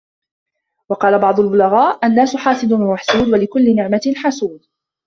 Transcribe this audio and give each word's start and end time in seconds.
وَقَالَ 0.89 1.19
بَعْضُ 1.19 1.39
الْبُلَغَاءِ 1.39 2.05
النَّاسُ 2.05 2.35
حَاسِدٌ 2.35 2.71
وَمَحْسُودٌ، 2.73 3.27
وَلِكُلِّ 3.33 3.75
نِعْمَةٍ 3.75 4.13
حَسُودٌ 4.15 4.59